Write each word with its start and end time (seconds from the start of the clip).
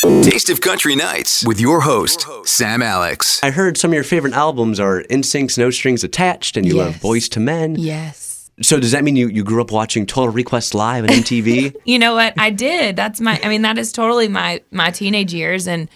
Taste 0.00 0.48
of 0.48 0.62
Country 0.62 0.96
Nights 0.96 1.44
with 1.46 1.60
your 1.60 1.82
host, 1.82 2.26
Sam 2.46 2.80
Alex. 2.80 3.38
I 3.42 3.50
heard 3.50 3.76
some 3.76 3.90
of 3.90 3.94
your 3.94 4.02
favorite 4.04 4.32
albums 4.32 4.80
are 4.80 5.02
NSYNC, 5.10 5.58
No 5.58 5.70
Strings 5.70 6.02
Attached 6.02 6.56
and 6.56 6.64
you 6.66 6.74
love 6.74 6.92
Yes. 6.94 7.02
Boyz 7.02 7.36
II 7.36 7.42
Men. 7.42 7.76
Yes. 7.76 8.50
So 8.62 8.80
does 8.80 8.92
that 8.92 9.04
mean 9.04 9.16
you, 9.16 9.28
you 9.28 9.44
grew 9.44 9.60
up 9.60 9.70
watching 9.70 10.06
Total 10.06 10.30
Request 10.32 10.74
Live 10.74 11.04
on 11.04 11.10
MTV? 11.10 11.74
You 11.84 11.98
know 11.98 12.14
what? 12.14 12.32
I 12.38 12.48
did. 12.48 12.96
That's 12.96 13.20
my. 13.20 13.38
I 13.44 13.48
mean, 13.48 13.60
that 13.62 13.76
is 13.76 13.92
totally 13.92 14.28
my 14.28 14.62
my 14.70 14.90
teenage 14.90 15.34
years, 15.34 15.66
and 15.68 15.88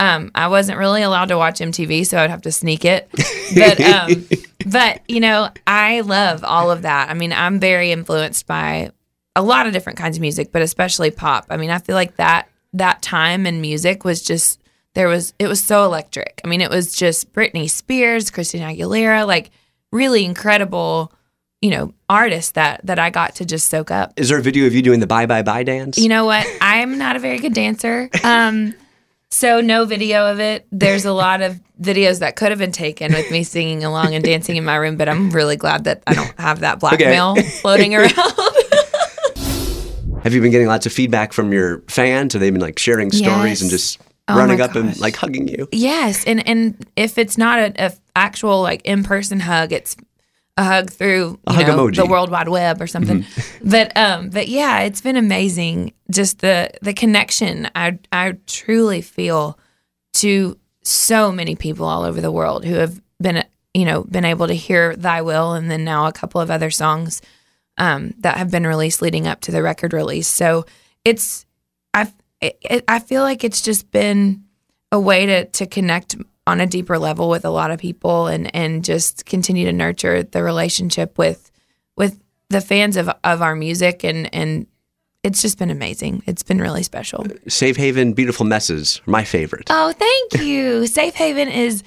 um, 0.00 0.30
I 0.34 0.48
wasn't 0.48 0.78
really 0.78 1.02
allowed 1.02 1.26
to 1.28 1.36
watch 1.36 1.58
MTV, 1.60 2.06
so 2.06 2.18
I'd 2.18 2.30
have 2.30 2.42
to 2.42 2.52
sneak 2.52 2.84
it. 2.84 3.10
But 3.54 3.80
um, 3.82 4.26
but 4.64 5.02
you 5.08 5.20
know, 5.20 5.50
I 5.66 6.00
love 6.00 6.42
all 6.42 6.70
of 6.70 6.82
that. 6.82 7.10
I 7.10 7.14
mean, 7.14 7.34
I'm 7.34 7.60
very 7.60 7.92
influenced 7.92 8.46
by 8.46 8.92
a 9.36 9.42
lot 9.42 9.66
of 9.66 9.74
different 9.74 9.98
kinds 9.98 10.16
of 10.16 10.22
music, 10.22 10.52
but 10.52 10.62
especially 10.62 11.10
pop. 11.10 11.44
I 11.50 11.58
mean, 11.58 11.68
I 11.68 11.78
feel 11.78 11.94
like 11.94 12.16
that 12.16 12.48
that 12.72 13.02
time 13.02 13.46
in 13.46 13.60
music 13.60 14.04
was 14.04 14.22
just 14.22 14.60
there 14.94 15.08
was 15.08 15.34
it 15.38 15.46
was 15.46 15.62
so 15.62 15.84
electric. 15.84 16.40
I 16.44 16.48
mean, 16.48 16.60
it 16.60 16.70
was 16.70 16.94
just 16.94 17.32
Britney 17.32 17.68
Spears, 17.68 18.30
Christina 18.30 18.66
Aguilera, 18.66 19.26
like 19.26 19.50
really 19.90 20.24
incredible, 20.24 21.12
you 21.60 21.70
know, 21.70 21.94
artists 22.08 22.52
that 22.52 22.84
that 22.86 22.98
I 22.98 23.10
got 23.10 23.36
to 23.36 23.44
just 23.44 23.68
soak 23.68 23.90
up. 23.90 24.12
Is 24.16 24.28
there 24.28 24.38
a 24.38 24.42
video 24.42 24.66
of 24.66 24.74
you 24.74 24.82
doing 24.82 25.00
the 25.00 25.06
Bye 25.06 25.26
Bye 25.26 25.42
Bye 25.42 25.62
dance? 25.62 25.98
You 25.98 26.08
know 26.08 26.24
what? 26.24 26.46
I'm 26.60 26.98
not 26.98 27.16
a 27.16 27.18
very 27.18 27.38
good 27.38 27.54
dancer. 27.54 28.10
Um, 28.22 28.74
so 29.30 29.62
no 29.62 29.86
video 29.86 30.30
of 30.30 30.40
it. 30.40 30.66
There's 30.70 31.06
a 31.06 31.12
lot 31.12 31.40
of 31.40 31.58
videos 31.80 32.18
that 32.18 32.36
could 32.36 32.50
have 32.50 32.58
been 32.58 32.70
taken 32.70 33.12
with 33.12 33.30
me 33.30 33.44
singing 33.44 33.82
along 33.82 34.14
and 34.14 34.22
dancing 34.22 34.56
in 34.56 34.64
my 34.64 34.76
room, 34.76 34.96
but 34.96 35.08
I'm 35.08 35.30
really 35.30 35.56
glad 35.56 35.84
that 35.84 36.02
I 36.06 36.12
don't 36.12 36.38
have 36.38 36.60
that 36.60 36.80
blackmail 36.80 37.36
floating 37.36 37.94
around. 37.96 38.12
Have 40.22 40.34
you 40.34 40.40
been 40.40 40.50
getting 40.52 40.68
lots 40.68 40.86
of 40.86 40.92
feedback 40.92 41.32
from 41.32 41.52
your 41.52 41.82
fans? 41.88 42.32
Have 42.32 42.40
they 42.40 42.50
been 42.50 42.60
like 42.60 42.78
sharing 42.78 43.10
stories 43.10 43.60
and 43.62 43.70
just 43.70 44.00
Oh 44.28 44.36
running 44.36 44.60
up 44.60 44.76
and 44.76 44.98
like 45.00 45.16
hugging 45.16 45.48
you? 45.48 45.68
yes, 45.72 46.24
and 46.24 46.46
and 46.46 46.86
if 46.94 47.18
it's 47.18 47.36
not 47.36 47.58
a, 47.58 47.86
a 47.86 47.92
actual 48.14 48.62
like 48.62 48.82
in 48.84 49.02
person 49.02 49.40
hug, 49.40 49.72
it's 49.72 49.96
a 50.56 50.62
hug 50.64 50.90
through 50.90 51.40
A 51.48 51.52
hug 51.52 51.66
know, 51.66 51.90
the 51.90 52.06
World 52.06 52.30
Wide 52.30 52.48
Web 52.48 52.80
or 52.80 52.86
something. 52.86 53.24
But 53.64 53.96
um, 53.96 54.30
but 54.30 54.46
yeah, 54.48 54.80
it's 54.80 55.00
been 55.00 55.16
amazing. 55.16 55.92
Just 56.10 56.38
the 56.38 56.70
the 56.82 56.94
connection 56.94 57.68
I 57.74 57.98
I 58.12 58.36
truly 58.46 59.02
feel 59.02 59.58
to 60.14 60.56
so 60.82 61.32
many 61.32 61.56
people 61.56 61.86
all 61.86 62.04
over 62.04 62.20
the 62.20 62.30
world 62.30 62.64
who 62.64 62.74
have 62.74 63.00
been 63.20 63.44
you 63.74 63.84
know 63.84 64.04
been 64.04 64.24
able 64.24 64.46
to 64.46 64.54
hear 64.54 64.94
Thy 64.94 65.22
Will 65.22 65.52
and 65.54 65.68
then 65.68 65.84
now 65.84 66.06
a 66.06 66.12
couple 66.12 66.40
of 66.40 66.50
other 66.50 66.70
songs 66.70 67.22
um, 67.78 68.14
that 68.18 68.36
have 68.36 68.50
been 68.50 68.66
released 68.66 69.02
leading 69.02 69.26
up 69.26 69.40
to 69.42 69.50
the 69.50 69.62
record 69.62 69.92
release. 69.92 70.28
So 70.28 70.66
it's 71.04 71.46
I 71.94 72.12
it, 72.40 72.84
I 72.88 72.98
feel 72.98 73.22
like 73.22 73.44
it's 73.44 73.62
just 73.62 73.90
been 73.90 74.44
a 74.90 75.00
way 75.00 75.26
to 75.26 75.44
to 75.46 75.66
connect 75.66 76.16
on 76.46 76.60
a 76.60 76.66
deeper 76.66 76.98
level 76.98 77.28
with 77.28 77.44
a 77.44 77.50
lot 77.50 77.70
of 77.70 77.78
people 77.78 78.26
and 78.26 78.54
and 78.54 78.84
just 78.84 79.26
continue 79.26 79.64
to 79.66 79.72
nurture 79.72 80.22
the 80.22 80.42
relationship 80.42 81.18
with 81.18 81.50
with 81.96 82.20
the 82.48 82.60
fans 82.60 82.96
of 82.96 83.10
of 83.24 83.42
our 83.42 83.54
music 83.54 84.04
and 84.04 84.32
and 84.34 84.66
it's 85.22 85.40
just 85.40 85.56
been 85.56 85.70
amazing. 85.70 86.24
It's 86.26 86.42
been 86.42 86.58
really 86.60 86.82
special. 86.82 87.24
Safe 87.46 87.76
Haven, 87.76 88.12
Beautiful 88.12 88.44
Messes, 88.44 89.00
my 89.06 89.22
favorite. 89.22 89.68
Oh, 89.70 89.92
thank 89.92 90.44
you. 90.44 90.86
Safe 90.88 91.14
Haven 91.14 91.46
is 91.48 91.84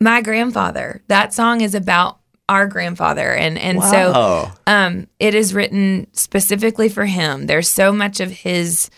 my 0.00 0.20
grandfather. 0.20 1.02
That 1.08 1.34
song 1.34 1.60
is 1.60 1.74
about 1.74 2.20
our 2.48 2.66
grandfather 2.66 3.34
and 3.34 3.58
and 3.58 3.82
so 3.82 4.50
um 4.66 5.06
it 5.18 5.34
is 5.34 5.52
written 5.52 6.06
specifically 6.12 6.88
for 6.88 7.04
him. 7.04 7.46
There's 7.46 7.68
so 7.68 7.92
much 7.92 8.20
of 8.20 8.30
his 8.30 8.90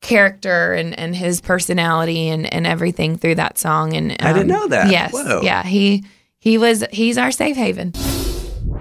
character 0.00 0.74
and, 0.74 0.96
and 0.96 1.16
his 1.16 1.40
personality 1.40 2.28
and, 2.28 2.52
and 2.52 2.66
everything 2.66 3.16
through 3.16 3.34
that 3.34 3.58
song 3.58 3.94
and 3.94 4.12
I 4.20 4.32
didn't 4.32 4.50
um, 4.50 4.60
know 4.60 4.68
that. 4.68 4.90
Yes. 4.90 5.12
Whoa. 5.12 5.40
Yeah, 5.42 5.62
he 5.62 6.04
he 6.38 6.58
was 6.58 6.84
he's 6.92 7.18
our 7.18 7.30
safe 7.30 7.56
haven. 7.56 7.92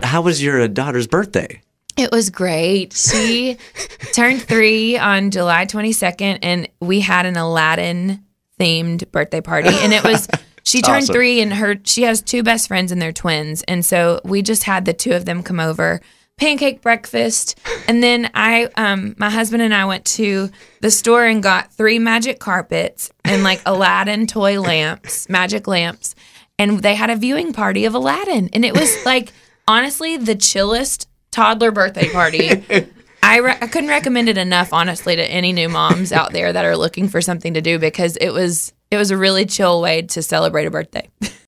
How 0.04 0.22
was 0.22 0.44
your 0.44 0.62
uh, 0.62 0.68
daughter's 0.68 1.08
birthday? 1.08 1.62
It 1.98 2.12
was 2.12 2.30
great. 2.30 2.94
She 2.94 3.58
turned 4.14 4.42
three 4.42 4.98
on 4.98 5.32
July 5.32 5.66
22nd, 5.66 6.40
and 6.44 6.70
we 6.80 7.00
had 7.00 7.26
an 7.26 7.38
Aladdin 7.38 8.24
themed 8.60 9.12
birthday 9.12 9.42
party. 9.42 9.70
And 9.72 9.92
it 9.92 10.04
was, 10.04 10.28
she 10.68 10.82
turned 10.82 11.04
awesome. 11.04 11.14
three, 11.14 11.42
and 11.42 11.54
her, 11.54 11.78
she 11.86 12.04
has 12.04 12.22
two 12.22 12.44
best 12.44 12.68
friends, 12.68 12.92
and 12.92 13.02
they're 13.02 13.14
twins. 13.14 13.64
And 13.64 13.86
so 13.86 14.20
we 14.26 14.42
just 14.42 14.64
had 14.64 14.84
the 14.84 14.94
two 14.94 15.14
of 15.14 15.24
them 15.24 15.42
come 15.42 15.62
over, 15.62 16.02
pancake 16.38 16.82
breakfast. 16.82 17.58
And 17.88 18.04
then 18.04 18.30
I, 18.34 18.66
um, 18.76 19.16
my 19.18 19.30
husband 19.30 19.64
and 19.64 19.74
I 19.74 19.86
went 19.86 20.04
to 20.06 20.50
the 20.82 20.92
store 20.92 21.26
and 21.26 21.42
got 21.42 21.74
three 21.74 22.00
magic 22.00 22.40
carpets 22.40 23.10
and 23.24 23.44
like 23.44 23.62
Aladdin 23.66 24.28
toy 24.28 24.60
lamps, 24.60 25.30
magic 25.30 25.68
lamps. 25.68 26.16
And 26.60 26.82
they 26.82 26.96
had 26.96 27.10
a 27.10 27.16
viewing 27.16 27.54
party 27.54 27.86
of 27.86 27.96
Aladdin. 27.96 28.50
And 28.52 28.66
it 28.66 28.74
was 28.74 29.06
like, 29.06 29.32
honestly, 29.68 30.18
the 30.18 30.36
chillest 30.36 31.08
toddler 31.32 31.72
birthday 31.72 32.10
party. 32.10 32.50
I, 33.24 33.38
re- 33.40 33.58
I 33.62 33.68
couldn't 33.68 33.90
recommend 33.90 34.30
it 34.30 34.38
enough, 34.38 34.74
honestly, 34.74 35.16
to 35.16 35.24
any 35.24 35.54
new 35.54 35.70
moms 35.70 36.12
out 36.12 36.34
there 36.34 36.52
that 36.52 36.66
are 36.66 36.78
looking 36.78 37.08
for 37.08 37.22
something 37.22 37.54
to 37.54 37.62
do 37.62 37.80
because 37.80 38.18
it 38.18 38.32
was 38.32 38.74
it 38.90 38.98
was 38.98 39.12
a 39.12 39.18
really 39.18 39.46
chill 39.46 39.82
way 39.82 40.02
to 40.04 40.22
celebrate 40.22 40.66
a 40.66 40.72
birthday. 40.72 41.10